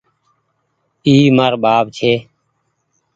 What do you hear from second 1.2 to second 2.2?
مآر ٻآپ ڇي۔